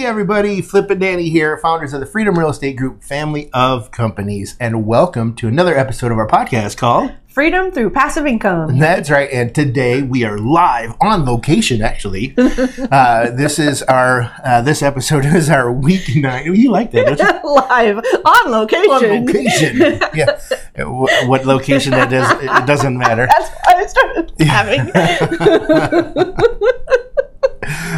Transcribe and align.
Hey 0.00 0.06
everybody, 0.06 0.62
Flip 0.62 0.88
and 0.88 0.98
Dani 1.02 1.30
here, 1.30 1.58
founders 1.58 1.92
of 1.92 2.00
the 2.00 2.06
Freedom 2.06 2.38
Real 2.38 2.48
Estate 2.48 2.74
Group 2.78 3.04
family 3.04 3.50
of 3.52 3.90
companies, 3.90 4.56
and 4.58 4.86
welcome 4.86 5.34
to 5.34 5.46
another 5.46 5.76
episode 5.76 6.10
of 6.10 6.16
our 6.16 6.26
podcast 6.26 6.78
called 6.78 7.12
Freedom 7.28 7.70
through 7.70 7.90
passive 7.90 8.24
income. 8.26 8.78
That's 8.78 9.10
right. 9.10 9.28
And 9.30 9.54
today 9.54 10.00
we 10.00 10.24
are 10.24 10.38
live 10.38 10.94
on 11.02 11.26
location. 11.26 11.82
Actually, 11.82 12.32
uh, 12.38 13.30
this 13.32 13.58
is 13.58 13.82
our 13.82 14.32
uh, 14.42 14.62
this 14.62 14.80
episode 14.82 15.26
is 15.26 15.50
our 15.50 15.70
week 15.70 16.16
nine. 16.16 16.54
You 16.54 16.70
like 16.70 16.92
that? 16.92 17.18
Don't 17.18 17.44
you? 17.44 17.50
Live 17.54 17.98
on 18.24 18.50
location. 18.50 18.90
On 18.90 19.26
location. 19.26 20.00
Yeah. 20.14 20.40
Wh- 20.78 21.28
What 21.28 21.44
location 21.44 21.90
that 21.92 22.10
is? 22.10 22.26
It 22.42 22.66
doesn't 22.66 22.96
matter. 22.96 23.26
That's 23.38 23.50
why 23.50 23.74
I 23.74 23.86
started 23.86 24.32
having. 24.40 24.90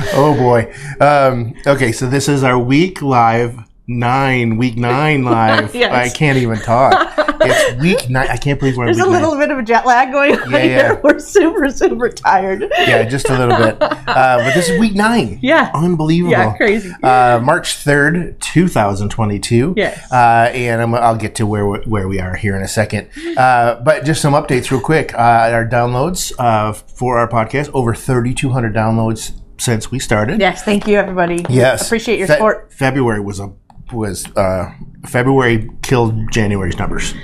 Oh 0.14 0.34
boy. 0.36 0.72
Um, 1.00 1.54
okay, 1.66 1.92
so 1.92 2.06
this 2.08 2.28
is 2.28 2.42
our 2.44 2.58
week 2.58 3.02
live 3.02 3.58
nine, 3.88 4.56
week 4.58 4.76
nine 4.76 5.24
live. 5.24 5.74
Yes. 5.74 5.92
I 5.92 6.14
can't 6.16 6.38
even 6.38 6.58
talk. 6.58 7.12
It's 7.44 7.80
week 7.82 8.08
nine. 8.08 8.28
I 8.28 8.36
can't 8.36 8.58
believe 8.60 8.76
we're 8.76 8.84
There's 8.86 8.98
a 8.98 9.02
nine. 9.02 9.10
little 9.12 9.36
bit 9.36 9.50
of 9.50 9.58
a 9.58 9.62
jet 9.62 9.84
lag 9.84 10.12
going 10.12 10.38
on 10.38 10.50
Yeah, 10.52 10.58
here. 10.60 11.00
We're 11.04 11.18
super, 11.18 11.68
super 11.70 12.08
tired. 12.08 12.62
Yeah, 12.78 13.02
just 13.02 13.28
a 13.28 13.36
little 13.36 13.56
bit. 13.56 13.76
Uh, 13.82 14.38
but 14.38 14.54
this 14.54 14.68
is 14.68 14.78
week 14.78 14.94
nine. 14.94 15.40
Yeah. 15.42 15.70
Unbelievable. 15.74 16.30
Yeah, 16.30 16.56
crazy. 16.56 16.92
Uh, 17.02 17.40
March 17.42 17.74
3rd, 17.84 18.38
2022. 18.38 19.74
Yes. 19.76 20.12
Uh, 20.12 20.50
and 20.54 20.80
I'm, 20.80 20.94
I'll 20.94 21.16
get 21.16 21.34
to 21.36 21.46
where, 21.46 21.66
we- 21.66 21.80
where 21.80 22.06
we 22.06 22.20
are 22.20 22.36
here 22.36 22.54
in 22.56 22.62
a 22.62 22.68
second. 22.68 23.08
Uh, 23.36 23.80
but 23.84 24.04
just 24.04 24.22
some 24.22 24.34
updates 24.34 24.70
real 24.70 24.80
quick. 24.80 25.12
Uh, 25.14 25.50
our 25.52 25.66
downloads 25.66 26.32
uh, 26.38 26.72
for 26.72 27.18
our 27.18 27.28
podcast, 27.28 27.70
over 27.74 27.92
3,200 27.94 28.72
downloads 28.72 29.32
since 29.58 29.90
we 29.90 29.98
started. 29.98 30.40
Yes, 30.40 30.62
thank 30.62 30.86
you, 30.86 30.96
everybody. 30.96 31.44
Yes. 31.48 31.86
Appreciate 31.86 32.18
your 32.18 32.28
Fe- 32.28 32.34
support. 32.34 32.72
February 32.72 33.20
was 33.20 33.40
a 33.40 33.52
was 33.92 34.26
uh, 34.36 34.72
February 35.06 35.70
killed 35.82 36.30
January's 36.32 36.78
numbers. 36.78 37.14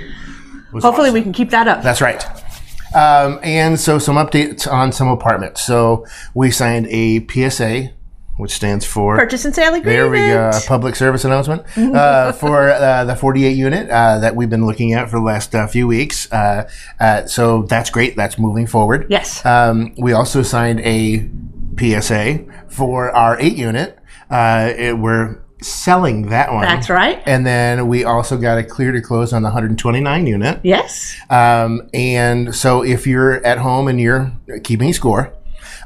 Hopefully, 0.71 1.09
awesome. 1.09 1.13
we 1.13 1.21
can 1.21 1.33
keep 1.33 1.49
that 1.49 1.67
up. 1.67 1.81
That's 1.81 2.01
right. 2.01 2.23
Um, 2.95 3.39
and 3.43 3.79
so 3.79 3.99
some 3.99 4.15
updates 4.15 4.71
on 4.71 4.91
some 4.91 5.07
apartments. 5.07 5.61
So 5.61 6.05
we 6.33 6.51
signed 6.51 6.87
a 6.89 7.25
PSA, 7.27 7.91
which 8.37 8.51
stands 8.51 8.85
for 8.85 9.17
Purchase 9.17 9.45
and 9.45 9.53
sale 9.53 9.73
agreement. 9.75 9.85
there 9.85 10.09
we 10.09 10.17
go. 10.17 10.51
Public 10.67 10.95
service 10.95 11.25
announcement 11.25 11.65
uh, 11.77 12.31
for 12.31 12.69
uh, 12.69 13.03
the 13.05 13.15
48 13.15 13.51
unit 13.55 13.89
uh, 13.89 14.19
that 14.19 14.35
we've 14.35 14.49
been 14.49 14.65
looking 14.65 14.93
at 14.93 15.09
for 15.09 15.17
the 15.17 15.23
last 15.25 15.53
uh, 15.53 15.67
few 15.67 15.87
weeks. 15.87 16.31
Uh, 16.31 16.69
uh, 16.99 17.25
so 17.25 17.63
that's 17.63 17.89
great. 17.89 18.15
That's 18.15 18.37
moving 18.39 18.65
forward. 18.65 19.07
Yes. 19.09 19.45
Um, 19.45 19.93
we 19.97 20.13
also 20.13 20.41
signed 20.41 20.79
a 20.81 21.29
PSA 21.79 22.45
for 22.67 23.09
our 23.11 23.39
eight 23.39 23.55
unit. 23.55 23.97
Uh, 24.29 24.71
it, 24.77 24.97
we're 24.97 25.39
selling 25.61 26.29
that 26.29 26.51
one. 26.53 26.63
That's 26.63 26.89
right. 26.89 27.21
And 27.25 27.45
then 27.45 27.87
we 27.87 28.03
also 28.03 28.37
got 28.37 28.57
a 28.57 28.63
clear 28.63 28.91
to 28.91 29.01
close 29.01 29.33
on 29.33 29.41
the 29.41 29.47
129 29.47 30.27
unit. 30.27 30.59
Yes. 30.63 31.15
Um, 31.29 31.89
and 31.93 32.55
so 32.55 32.83
if 32.83 33.07
you're 33.07 33.45
at 33.45 33.57
home 33.57 33.87
and 33.87 33.99
you're 33.99 34.31
keeping 34.63 34.93
score, 34.93 35.33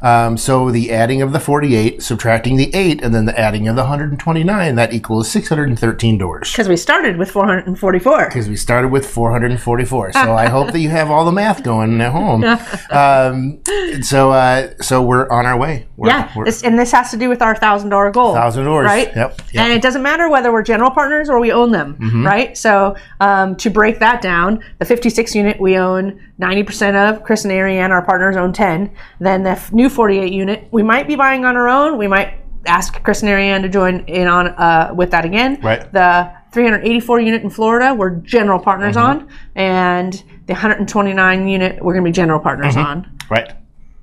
um, 0.02 0.38
so 0.38 0.70
the 0.72 0.92
adding 0.92 1.22
of 1.22 1.32
the 1.34 1.40
48, 1.40 2.02
subtracting 2.02 2.58
the 2.58 2.74
8, 2.74 3.02
and 3.04 3.14
then 3.14 3.26
the 3.26 3.38
adding 3.40 3.68
of 3.68 3.76
the 3.76 3.84
129, 3.84 4.76
that 4.76 4.94
equals 4.94 5.30
613 5.32 6.18
doors. 6.18 6.52
Because 6.52 6.68
we 6.68 6.76
started 6.78 7.18
with 7.18 7.32
444. 7.32 8.26
Because 8.28 8.50
we 8.50 8.56
started 8.56 8.90
with 8.90 9.10
444. 9.10 10.14
So 10.14 10.34
I 10.34 10.48
hope 10.50 10.72
that 10.72 10.80
you 10.80 10.90
have 10.90 11.10
all 11.10 11.26
the 11.26 11.32
math 11.32 11.64
going 11.64 12.00
at 12.02 12.12
home. 12.12 12.44
Um, 12.94 13.60
so 14.02 14.32
uh, 14.32 14.74
so 14.82 15.02
we're 15.02 15.28
on 15.30 15.46
our 15.46 15.58
way. 15.58 15.88
We're, 15.98 16.10
Yeah, 16.10 16.32
we're 16.36 16.46
this, 16.46 16.64
and 16.64 16.78
this 16.78 16.92
has 16.92 17.10
to 17.12 17.18
do 17.18 17.28
with 17.30 17.42
our 17.42 17.56
thousand 17.56 17.90
dollar 17.90 18.12
goal. 18.12 18.34
thousand 18.36 18.66
doors. 18.66 18.86
right? 18.86 19.08
Yep. 19.08 19.16
yep. 19.52 19.64
And 19.64 19.72
it 19.74 19.82
doesn't 19.82 20.04
matter 20.04 20.30
whether 20.30 20.52
we're 20.52 20.62
general 20.64 20.92
partners 20.92 21.30
or 21.30 21.40
we 21.40 21.52
own 21.52 21.72
them, 21.72 21.96
Mm-hmm. 21.96 22.26
right? 22.26 22.58
So 22.58 22.96
um, 23.20 23.56
to 23.58 23.70
break 23.70 24.00
that 24.00 24.22
down, 24.22 24.64
the 24.80 24.86
56 24.86 25.34
unit 25.36 25.60
we 25.60 25.78
own 25.78 26.20
90% 26.40 26.96
of. 26.96 27.24
Chris 27.24 27.44
and 27.44 27.52
Ariane, 27.54 27.92
our 27.92 28.02
partners, 28.04 28.36
own 28.36 28.54
10. 28.54 28.92
Then 29.20 29.44
the 29.44 29.52
f- 29.52 29.72
new 29.72 29.90
48 29.90 30.32
unit 30.34 30.68
we 30.72 30.84
might 30.84 31.08
be 31.08 31.16
buying 31.16 31.46
on 31.46 31.56
our 31.56 31.68
own. 31.70 31.98
We 31.98 32.08
might 32.08 32.40
ask 32.66 33.02
Chris 33.04 33.22
and 33.22 33.30
Ariane 33.30 33.62
to 33.62 33.70
join 33.70 34.00
in 34.06 34.28
on 34.28 34.48
uh, 34.48 34.92
with 34.96 35.12
that 35.12 35.26
again. 35.26 35.60
Right. 35.62 35.92
The 35.92 36.32
384 36.54 37.20
unit 37.20 37.42
in 37.44 37.50
Florida 37.50 37.94
we're 37.94 38.12
general 38.12 38.60
partners 38.60 38.96
Mm-hmm. 38.96 39.22
on, 39.22 39.30
and 39.56 40.14
the 40.48 40.54
129 40.54 41.48
unit 41.48 41.84
we're 41.84 41.94
going 41.94 42.04
to 42.06 42.08
be 42.10 42.14
general 42.14 42.40
partners 42.40 42.76
Mm-hmm. 42.76 42.86
on. 42.88 43.18
Right. 43.30 43.52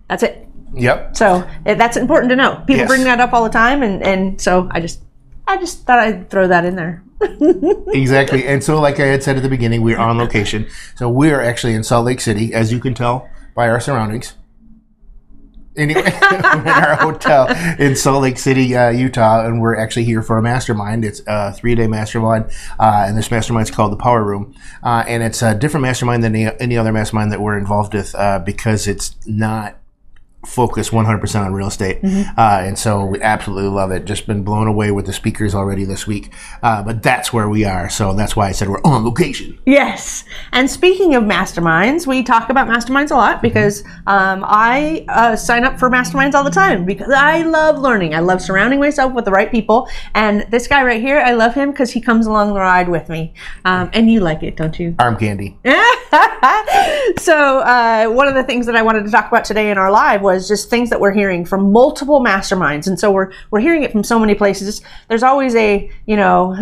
That's 0.08 0.22
it. 0.22 0.46
Yep. 0.74 1.16
So 1.16 1.48
it, 1.66 1.78
that's 1.78 1.96
important 1.96 2.30
to 2.30 2.36
know. 2.36 2.56
People 2.66 2.76
Yes. 2.82 2.88
bring 2.88 3.04
that 3.04 3.20
up 3.20 3.32
all 3.32 3.42
the 3.44 3.50
time, 3.50 3.82
and, 3.82 4.02
and 4.02 4.40
so 4.40 4.68
I 4.70 4.80
just 4.80 5.02
I 5.48 5.56
just 5.56 5.84
thought 5.84 5.98
I'd 5.98 6.30
throw 6.30 6.46
that 6.48 6.64
in 6.64 6.76
there. 6.76 7.02
Exactly. 7.92 8.46
And 8.46 8.62
so, 8.62 8.80
like 8.80 8.98
I 8.98 9.06
had 9.06 9.22
said 9.22 9.36
at 9.36 9.42
the 9.42 9.48
beginning, 9.48 9.82
we're 9.82 9.98
on 9.98 10.18
location. 10.18 10.66
So 10.96 11.08
we 11.08 11.30
are 11.30 11.40
actually 11.40 11.74
in 11.74 11.82
Salt 11.82 12.06
Lake 12.06 12.20
City, 12.20 12.54
as 12.54 12.72
you 12.72 12.80
can 12.80 12.94
tell 12.94 13.28
by 13.54 13.68
our 13.68 13.80
surroundings. 13.80 14.34
Anyway, 15.76 16.02
we're 16.30 16.60
in 16.60 16.68
our 16.68 16.96
hotel 16.96 17.48
in 17.78 17.94
Salt 17.94 18.22
Lake 18.22 18.38
City, 18.38 18.74
uh, 18.74 18.90
Utah, 18.90 19.46
and 19.46 19.60
we're 19.60 19.76
actually 19.76 20.04
here 20.04 20.22
for 20.22 20.36
a 20.36 20.42
mastermind. 20.42 21.04
It's 21.04 21.22
a 21.26 21.52
three-day 21.52 21.86
mastermind, 21.86 22.46
uh, 22.78 23.04
and 23.06 23.16
this 23.16 23.30
mastermind 23.30 23.68
is 23.68 23.74
called 23.74 23.92
the 23.92 23.96
Power 23.96 24.24
Room, 24.24 24.54
uh, 24.82 25.04
and 25.06 25.22
it's 25.22 25.42
a 25.42 25.54
different 25.54 25.82
mastermind 25.82 26.24
than 26.24 26.34
any, 26.34 26.50
any 26.58 26.76
other 26.76 26.92
mastermind 26.92 27.30
that 27.32 27.40
we're 27.40 27.56
involved 27.56 27.94
with 27.94 28.14
uh, 28.16 28.40
because 28.40 28.88
it's 28.88 29.14
not 29.26 29.78
focused 30.46 30.90
100% 30.90 31.44
on 31.44 31.52
real 31.52 31.68
estate. 31.68 31.98
Uh, 32.02 32.62
and 32.64 32.78
so 32.78 33.04
we 33.04 33.20
absolutely 33.20 33.68
love 33.68 33.90
it. 33.90 34.04
Just 34.04 34.26
been 34.26 34.42
blown 34.42 34.66
away 34.66 34.90
with 34.90 35.06
the 35.06 35.12
speakers 35.12 35.54
already 35.54 35.84
this 35.84 36.06
week. 36.06 36.32
Uh, 36.62 36.82
but 36.82 37.02
that's 37.02 37.32
where 37.32 37.48
we 37.48 37.64
are. 37.64 37.88
So 37.88 38.14
that's 38.14 38.34
why 38.34 38.48
I 38.48 38.52
said 38.52 38.68
we're 38.68 38.82
on 38.82 39.04
location. 39.04 39.58
Yes. 39.66 40.24
And 40.52 40.70
speaking 40.70 41.14
of 41.14 41.24
masterminds, 41.24 42.06
we 42.06 42.22
talk 42.22 42.48
about 42.48 42.68
masterminds 42.68 43.10
a 43.10 43.14
lot 43.14 43.42
because 43.42 43.84
um, 44.06 44.44
I 44.46 45.04
uh, 45.08 45.36
sign 45.36 45.64
up 45.64 45.78
for 45.78 45.90
masterminds 45.90 46.34
all 46.34 46.44
the 46.44 46.50
time 46.50 46.84
because 46.84 47.12
I 47.12 47.42
love 47.42 47.78
learning. 47.78 48.14
I 48.14 48.20
love 48.20 48.40
surrounding 48.40 48.80
myself 48.80 49.12
with 49.12 49.26
the 49.26 49.32
right 49.32 49.50
people. 49.50 49.88
And 50.14 50.46
this 50.50 50.66
guy 50.66 50.82
right 50.82 51.00
here, 51.00 51.18
I 51.18 51.32
love 51.32 51.54
him 51.54 51.70
because 51.70 51.90
he 51.90 52.00
comes 52.00 52.26
along 52.26 52.54
the 52.54 52.60
ride 52.60 52.88
with 52.88 53.08
me. 53.08 53.34
Um, 53.64 53.90
and 53.92 54.10
you 54.10 54.20
like 54.20 54.42
it, 54.42 54.56
don't 54.56 54.78
you? 54.78 54.94
Arm 54.98 55.16
candy. 55.16 55.58
so 57.18 57.60
uh, 57.60 58.06
one 58.06 58.28
of 58.28 58.34
the 58.34 58.42
things 58.42 58.66
that 58.66 58.76
I 58.76 58.82
wanted 58.82 59.04
to 59.04 59.10
talk 59.10 59.28
about 59.28 59.44
today 59.44 59.70
in 59.70 59.78
our 59.78 59.90
live 59.90 60.22
was 60.22 60.48
just 60.48 60.70
things 60.70 60.90
that 60.90 61.00
we're 61.00 61.12
hearing 61.12 61.44
from 61.44 61.72
multiple 61.72 62.20
masterminds, 62.20 62.86
and 62.86 62.98
so 62.98 63.10
we're 63.10 63.32
we're 63.50 63.60
hearing 63.60 63.82
it 63.82 63.92
from 63.92 64.04
so 64.04 64.18
many 64.18 64.34
places. 64.34 64.82
There's 65.08 65.22
always 65.22 65.54
a 65.54 65.90
you 66.06 66.16
know, 66.16 66.54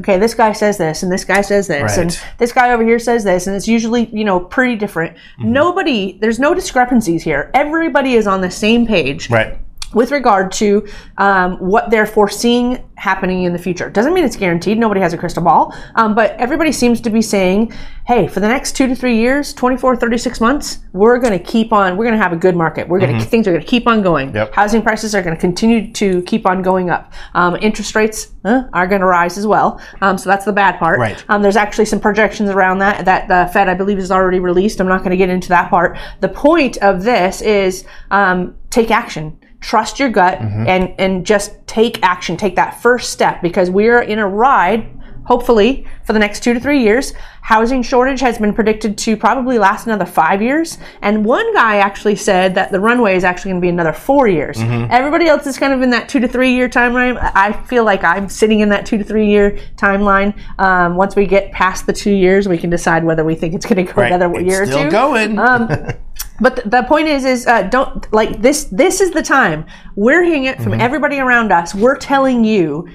okay, 0.00 0.18
this 0.18 0.34
guy 0.34 0.52
says 0.52 0.78
this, 0.78 1.02
and 1.02 1.10
this 1.10 1.24
guy 1.24 1.40
says 1.40 1.66
this, 1.66 1.96
and 2.02 2.18
this 2.38 2.52
guy 2.52 2.72
over 2.72 2.84
here 2.84 2.98
says 2.98 3.24
this, 3.24 3.46
and 3.46 3.56
it's 3.56 3.68
usually 3.68 4.06
you 4.06 4.24
know 4.24 4.40
pretty 4.40 4.76
different. 4.76 5.16
Nobody, 5.38 6.18
there's 6.20 6.38
no 6.38 6.54
discrepancies 6.54 7.22
here. 7.22 7.50
Everybody 7.54 8.14
is 8.14 8.26
on 8.26 8.40
the 8.40 8.50
same 8.50 8.86
page 8.86 9.30
Right. 9.30 9.58
With 9.94 10.10
regard 10.10 10.52
to 10.52 10.86
um, 11.18 11.56
what 11.56 11.90
they're 11.90 12.06
foreseeing 12.06 12.84
happening 13.02 13.42
in 13.42 13.52
the 13.52 13.58
future. 13.58 13.90
Doesn't 13.90 14.14
mean 14.14 14.24
it's 14.24 14.36
guaranteed. 14.36 14.78
Nobody 14.78 15.00
has 15.00 15.12
a 15.12 15.18
crystal 15.18 15.42
ball. 15.42 15.74
Um, 15.96 16.14
but 16.14 16.32
everybody 16.38 16.70
seems 16.70 17.00
to 17.00 17.10
be 17.10 17.20
saying, 17.20 17.72
hey, 18.06 18.28
for 18.28 18.38
the 18.38 18.46
next 18.46 18.76
two 18.76 18.86
to 18.86 18.94
three 18.94 19.16
years, 19.16 19.52
24, 19.52 19.96
36 19.96 20.40
months, 20.40 20.78
we're 20.92 21.18
going 21.18 21.36
to 21.36 21.44
keep 21.44 21.72
on, 21.72 21.96
we're 21.96 22.04
going 22.04 22.16
to 22.16 22.22
have 22.22 22.32
a 22.32 22.36
good 22.36 22.54
market. 22.54 22.86
We're 22.86 23.00
going 23.00 23.18
to, 23.18 23.24
things 23.24 23.48
are 23.48 23.50
going 23.50 23.64
to 23.64 23.68
keep 23.68 23.88
on 23.88 24.02
going. 24.02 24.28
Mm-hmm. 24.28 24.36
Yep. 24.36 24.54
Housing 24.54 24.82
prices 24.82 25.16
are 25.16 25.22
going 25.22 25.34
to 25.34 25.40
continue 25.40 25.92
to 25.94 26.22
keep 26.22 26.46
on 26.46 26.62
going 26.62 26.90
up. 26.90 27.12
Um, 27.34 27.56
interest 27.56 27.96
rates 27.96 28.32
uh, 28.44 28.64
are 28.72 28.86
going 28.86 29.00
to 29.00 29.06
rise 29.08 29.36
as 29.36 29.48
well. 29.48 29.80
Um, 30.00 30.16
so 30.16 30.30
that's 30.30 30.44
the 30.44 30.52
bad 30.52 30.78
part. 30.78 31.00
Right. 31.00 31.24
Um, 31.28 31.42
there's 31.42 31.56
actually 31.56 31.86
some 31.86 31.98
projections 31.98 32.50
around 32.50 32.78
that 32.78 33.04
that 33.04 33.26
the 33.26 33.52
Fed, 33.52 33.68
I 33.68 33.74
believe, 33.74 33.98
has 33.98 34.12
already 34.12 34.38
released. 34.38 34.80
I'm 34.80 34.86
not 34.86 34.98
going 34.98 35.10
to 35.10 35.16
get 35.16 35.28
into 35.28 35.48
that 35.48 35.70
part. 35.70 35.98
The 36.20 36.28
point 36.28 36.76
of 36.78 37.02
this 37.02 37.42
is 37.42 37.84
um, 38.12 38.54
take 38.70 38.92
action. 38.92 39.38
Trust 39.62 39.98
your 40.00 40.10
gut 40.10 40.40
and 40.40 40.92
and 40.98 41.24
just 41.24 41.66
take 41.66 42.02
action. 42.02 42.36
Take 42.36 42.56
that 42.56 42.82
first 42.82 43.10
step 43.12 43.40
because 43.40 43.70
we're 43.70 44.02
in 44.02 44.18
a 44.18 44.26
ride. 44.28 44.98
Hopefully, 45.24 45.86
for 46.04 46.12
the 46.14 46.18
next 46.18 46.42
two 46.42 46.52
to 46.52 46.58
three 46.58 46.82
years, 46.82 47.12
housing 47.42 47.80
shortage 47.80 48.18
has 48.20 48.38
been 48.38 48.52
predicted 48.52 48.98
to 48.98 49.16
probably 49.16 49.56
last 49.56 49.86
another 49.86 50.04
five 50.04 50.42
years. 50.42 50.78
And 51.00 51.24
one 51.24 51.54
guy 51.54 51.76
actually 51.76 52.16
said 52.16 52.56
that 52.56 52.72
the 52.72 52.80
runway 52.80 53.14
is 53.14 53.22
actually 53.22 53.52
going 53.52 53.60
to 53.60 53.64
be 53.64 53.68
another 53.68 53.92
four 53.92 54.26
years. 54.26 54.58
Everybody 54.58 55.28
else 55.28 55.46
is 55.46 55.56
kind 55.60 55.72
of 55.72 55.80
in 55.80 55.90
that 55.90 56.08
two 56.08 56.18
to 56.18 56.26
three 56.26 56.52
year 56.52 56.68
timeline. 56.68 57.16
I 57.36 57.52
feel 57.52 57.84
like 57.84 58.02
I'm 58.02 58.28
sitting 58.28 58.60
in 58.60 58.68
that 58.70 58.84
two 58.84 58.98
to 58.98 59.04
three 59.04 59.28
year 59.28 59.56
timeline. 59.76 60.34
Um, 60.58 60.96
once 60.96 61.14
we 61.14 61.26
get 61.26 61.52
past 61.52 61.86
the 61.86 61.92
two 61.92 62.12
years, 62.12 62.48
we 62.48 62.58
can 62.58 62.68
decide 62.68 63.04
whether 63.04 63.24
we 63.24 63.36
think 63.36 63.54
it's 63.54 63.64
going 63.64 63.86
to 63.86 63.92
go 63.92 64.02
Right. 64.02 64.10
another 64.10 64.34
It's 64.34 64.44
year 64.50 64.62
or 64.64 64.66
still 64.66 64.82
two. 64.84 64.90
going. 64.90 65.38
Um, 65.38 65.68
but 66.40 66.56
the 66.70 66.82
point 66.84 67.08
is, 67.08 67.24
is 67.24 67.46
uh, 67.46 67.62
don't 67.64 68.10
like 68.12 68.42
this. 68.42 68.64
This 68.64 69.00
is 69.00 69.10
the 69.12 69.22
time 69.22 69.66
we're 69.96 70.22
hearing 70.22 70.44
it 70.44 70.54
Mm-hmm. 70.56 70.64
from 70.64 70.80
everybody 70.80 71.18
around 71.18 71.52
us. 71.52 71.74
We're 71.74 71.96
telling 71.96 72.44
you, 72.44 72.88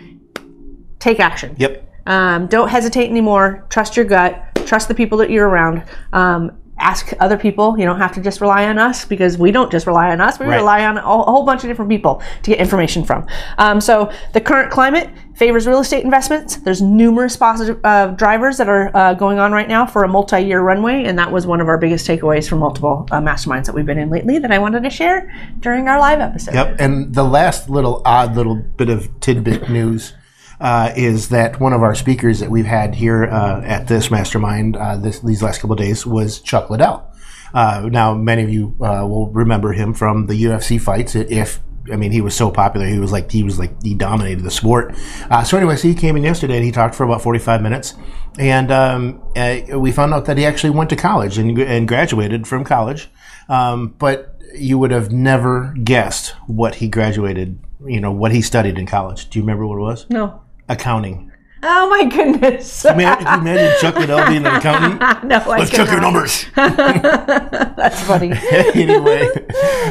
take 0.99 1.19
action. 1.19 1.55
yep. 1.57 1.83
Um, 2.05 2.47
don't 2.47 2.69
hesitate 2.69 3.09
anymore. 3.09 3.65
Trust 3.69 3.97
your 3.97 4.05
gut. 4.05 4.41
Trust 4.65 4.87
the 4.87 4.95
people 4.95 5.17
that 5.19 5.29
you're 5.29 5.47
around. 5.47 5.83
Um, 6.13 6.56
ask 6.79 7.11
other 7.19 7.37
people. 7.37 7.77
You 7.77 7.85
don't 7.85 7.99
have 7.99 8.13
to 8.13 8.21
just 8.21 8.41
rely 8.41 8.65
on 8.67 8.77
us 8.77 9.05
because 9.05 9.37
we 9.37 9.51
don't 9.51 9.71
just 9.71 9.87
rely 9.87 10.11
on 10.11 10.21
us. 10.21 10.39
We 10.39 10.45
Right. 10.45 10.57
rely 10.57 10.85
on 10.85 10.97
a, 10.97 11.01
whole 11.01 11.43
bunch 11.43 11.63
of 11.63 11.69
different 11.69 11.89
people 11.89 12.21
to 12.43 12.51
get 12.51 12.59
information 12.59 13.03
from. 13.03 13.25
Um, 13.57 13.81
so 13.81 14.11
the 14.33 14.41
current 14.41 14.71
climate 14.71 15.09
favors 15.33 15.67
real 15.67 15.79
estate 15.79 16.03
investments. 16.03 16.55
There's 16.57 16.81
numerous 16.81 17.37
positive 17.37 17.79
uh, 17.83 18.07
drivers 18.07 18.57
that 18.57 18.67
are 18.67 18.89
uh, 18.95 19.13
going 19.13 19.37
on 19.37 19.51
right 19.51 19.67
now 19.67 19.85
for 19.85 20.03
a 20.03 20.07
multi-year 20.07 20.61
runway, 20.61 21.03
and 21.05 21.17
that 21.19 21.31
was 21.31 21.45
one 21.45 21.61
of 21.61 21.67
our 21.67 21.77
biggest 21.77 22.07
takeaways 22.07 22.49
from 22.49 22.59
multiple 22.59 23.07
uh, 23.11 23.21
masterminds 23.21 23.65
that 23.65 23.75
we've 23.75 23.85
been 23.85 23.99
in 23.99 24.09
lately 24.09 24.39
that 24.39 24.51
I 24.51 24.57
wanted 24.57 24.81
to 24.83 24.89
share 24.89 25.31
during 25.59 25.87
our 25.87 25.99
live 25.99 26.19
episode. 26.19 26.55
Yep. 26.55 26.77
And 26.79 27.13
the 27.13 27.23
last 27.23 27.69
little 27.69 28.01
odd 28.03 28.35
little 28.35 28.55
bit 28.55 28.89
of 28.89 29.19
tidbit 29.19 29.69
news 29.69 30.13
uh, 30.59 30.91
is 30.95 31.29
that 31.29 31.59
one 31.59 31.73
of 31.73 31.83
our 31.83 31.95
speakers 31.95 32.39
that 32.39 32.49
we've 32.49 32.65
had 32.65 32.95
here 32.95 33.25
uh, 33.25 33.61
at 33.61 33.87
this 33.87 34.09
mastermind 34.09 34.75
uh, 34.75 34.97
this, 34.97 35.19
these 35.19 35.43
last 35.43 35.61
couple 35.61 35.75
days 35.75 36.05
was 36.05 36.39
Chuck 36.39 36.69
Liddell. 36.69 37.11
Uh, 37.53 37.87
now, 37.91 38.13
many 38.13 38.43
of 38.43 38.49
you 38.49 38.75
uh, 38.81 39.05
will 39.07 39.29
remember 39.31 39.73
him 39.73 39.93
from 39.93 40.27
the 40.27 40.43
UFC 40.43 40.79
fights. 40.79 41.15
If 41.15 41.59
I 41.91 41.95
mean, 41.95 42.11
he 42.11 42.21
was 42.21 42.35
so 42.35 42.51
popular, 42.51 42.85
he 42.85 42.99
was 42.99 43.11
like 43.11 43.31
he 43.31 43.43
was 43.43 43.57
like 43.57 43.81
he 43.81 43.93
dominated 43.93 44.43
the 44.43 44.51
sport. 44.51 44.93
Uh, 45.29 45.43
so, 45.43 45.57
anyways, 45.57 45.81
he 45.81 45.93
came 45.93 46.17
in 46.17 46.23
yesterday 46.23 46.57
and 46.57 46.65
he 46.65 46.71
talked 46.71 46.95
for 46.95 47.03
about 47.03 47.21
forty 47.21 47.39
five 47.39 47.61
minutes, 47.61 47.93
and 48.37 48.71
um, 48.71 49.23
uh, 49.35 49.59
we 49.75 49.91
found 49.91 50.13
out 50.13 50.25
that 50.25 50.37
he 50.37 50.45
actually 50.45 50.71
went 50.71 50.89
to 50.89 50.95
college 50.95 51.37
and, 51.37 51.57
and 51.59 51.87
graduated 51.87 52.47
from 52.47 52.63
college. 52.63 53.09
Um, 53.49 53.95
but 53.97 54.35
you 54.53 54.77
would 54.77 54.91
have 54.91 55.11
never 55.11 55.73
guessed 55.83 56.31
what 56.47 56.75
he 56.75 56.89
graduated, 56.89 57.59
you 57.85 58.01
know, 58.01 58.11
what 58.11 58.31
he 58.31 58.41
studied 58.41 58.77
in 58.77 58.85
college. 58.85 59.29
Do 59.29 59.39
you 59.39 59.43
remember 59.43 59.65
what 59.65 59.77
it 59.77 59.81
was? 59.81 60.09
No. 60.09 60.41
Accounting. 60.69 61.31
Oh 61.63 61.89
my 61.89 62.05
goodness. 62.05 62.83
Man, 62.83 63.17
can 63.17 63.43
you 63.43 63.49
imagine 63.51 63.81
Chuck 63.81 63.95
Liddell 63.99 64.27
being 64.27 64.45
an 64.45 64.55
accountant? 64.55 64.99
no, 65.27 65.37
I 65.37 65.57
Let's 65.59 65.71
check 65.71 65.89
your 65.89 65.99
numbers. 66.01 66.45
That's 66.55 68.01
funny. 68.03 68.31
anyway, 68.51 69.27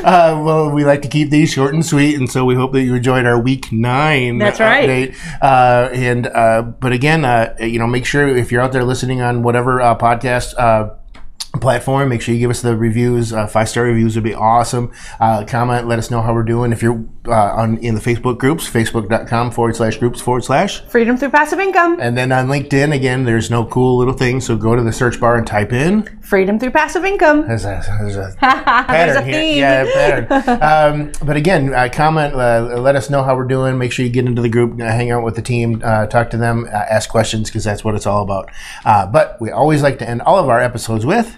uh, 0.05 0.41
well, 0.45 0.71
we 0.71 0.85
like 0.85 1.03
to 1.03 1.09
keep 1.09 1.31
these 1.31 1.53
short 1.53 1.75
and 1.75 1.85
sweet, 1.85 2.17
and 2.17 2.31
so 2.31 2.45
we 2.45 2.55
hope 2.55 2.73
that 2.73 2.83
you 2.83 2.95
enjoyed 2.95 3.27
our 3.27 3.41
week 3.41 3.73
nine. 3.73 4.39
That's 4.39 4.61
right. 4.61 5.11
Update. 5.11 5.17
Uh, 5.43 5.91
and 5.93 6.29
uh, 6.29 6.63
but 6.63 6.93
again, 6.93 7.25
uh, 7.25 7.57
you 7.59 7.81
know, 7.81 7.87
make 7.89 8.07
sure 8.07 8.29
if 8.29 8.53
you're 8.53 8.63
out 8.63 8.73
there 8.73 8.85
listening 8.85 9.21
on 9.21 9.43
whatever 9.43 9.81
uh, 9.81 9.97
podcast. 9.99 10.55
Platform 11.61 12.09
make 12.09 12.21
sure 12.23 12.35
you 12.35 12.41
give 12.41 12.51
us 12.51 12.63
the 12.63 12.77
reviews 12.77 13.33
uh, 13.33 13.47
five 13.47 13.69
star 13.69 13.85
reviews 13.85 14.15
would 14.15 14.25
be 14.25 14.35
awesome 14.35 14.93
uh, 15.21 15.45
comment 15.47 15.87
let 15.87 15.99
us 15.99 16.11
know 16.11 16.23
how 16.23 16.33
we're 16.33 16.43
doing 16.43 16.73
if 16.73 16.83
you're 16.83 17.05
uh, 17.27 17.33
on 17.55 17.79
in 17.79 17.95
the 17.95 18.01
facebook 18.01 18.39
groups 18.39 18.69
facebook.com 18.69 19.51
forward 19.51 19.75
slash 19.77 19.97
groups 19.99 20.21
forward 20.21 20.45
slash 20.45 20.83
Freedom 20.87 21.17
through 21.17 21.31
passive 21.31 21.59
income. 21.59 21.99
and 22.01 22.17
then 22.17 22.31
on 22.33 22.47
linkedin 22.49 22.95
again 22.95 23.25
there's 23.25 23.51
no 23.51 23.65
cool 23.67 23.99
little 23.99 24.15
thing 24.15 24.41
so 24.41 24.57
go 24.57 24.77
to 24.77 24.83
the 24.83 24.93
search 24.93 25.19
bar 25.21 25.37
and 25.37 25.47
type 25.47 25.73
in 25.73 26.03
Freedom 26.23 26.59
through 26.59 26.71
passive 26.73 27.05
income. 27.05 27.47
there's 27.47 27.65
a, 27.65 27.83
there's 28.01 28.17
a 28.17 28.35
pattern 28.39 28.87
There's 29.07 29.17
a 29.17 29.23
here. 29.23 29.59
Yeah, 29.61 30.25
pattern. 30.27 30.63
um, 30.63 31.13
but 31.25 31.37
again, 31.37 31.73
uh, 31.73 31.89
comment, 31.93 32.35
uh, 32.35 32.81
let 32.81 32.97
us 32.97 33.11
know 33.11 33.23
how 33.23 33.37
we're 33.37 33.45
doing. 33.47 33.79
Make 33.79 33.93
sure 33.93 34.05
you 34.05 34.11
get 34.11 34.27
into 34.27 34.43
the 34.43 34.49
group, 34.49 34.81
uh, 34.81 34.85
hang 34.87 35.11
out 35.13 35.23
with 35.23 35.37
the 35.37 35.43
team, 35.43 35.81
uh, 35.85 36.07
talk 36.07 36.31
to 36.31 36.37
them, 36.37 36.65
uh, 36.67 36.69
ask 36.91 37.09
questions 37.09 37.49
because 37.49 37.63
that's 37.65 37.85
what 37.85 37.95
it's 37.95 38.07
all 38.07 38.23
about. 38.23 38.51
Uh, 38.85 39.07
but 39.07 39.41
we 39.41 39.51
always 39.53 39.83
like 39.83 39.99
to 40.01 40.09
end 40.09 40.23
all 40.23 40.39
of 40.39 40.49
our 40.49 40.61
episodes 40.61 41.07
with 41.07 41.37